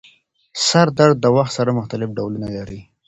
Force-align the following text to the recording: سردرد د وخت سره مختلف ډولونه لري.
سردرد 0.67 1.17
د 1.21 1.25
وخت 1.35 1.51
سره 1.57 1.75
مختلف 1.79 2.09
ډولونه 2.17 2.47
لري. 2.57 2.81